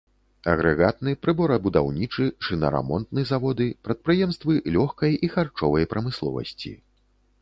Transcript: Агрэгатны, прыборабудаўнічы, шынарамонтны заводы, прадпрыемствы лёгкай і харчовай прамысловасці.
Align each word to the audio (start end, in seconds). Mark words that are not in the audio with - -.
Агрэгатны, 0.51 1.11
прыборабудаўнічы, 1.25 2.25
шынарамонтны 2.47 3.27
заводы, 3.33 3.67
прадпрыемствы 3.89 4.53
лёгкай 4.79 5.11
і 5.29 5.31
харчовай 5.35 5.83
прамысловасці. 5.93 6.73